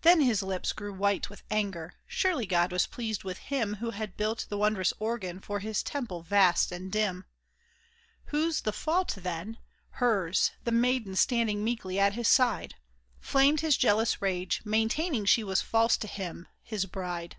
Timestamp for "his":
0.20-0.42, 5.60-5.84, 12.14-12.26, 13.60-13.76, 16.64-16.84